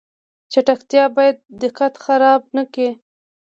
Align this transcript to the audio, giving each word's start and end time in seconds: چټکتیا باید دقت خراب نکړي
چټکتیا 0.51 1.03
باید 1.15 1.37
دقت 1.61 1.93
خراب 2.03 2.41
نکړي 2.57 2.89